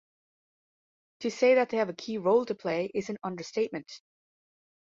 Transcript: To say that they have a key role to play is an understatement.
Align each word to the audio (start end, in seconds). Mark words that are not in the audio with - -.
To 1.19 1.29
say 1.29 1.53
that 1.53 1.69
they 1.69 1.77
have 1.77 1.89
a 1.89 1.93
key 1.93 2.17
role 2.17 2.43
to 2.47 2.55
play 2.55 2.89
is 2.95 3.09
an 3.11 3.17
understatement. 3.23 4.01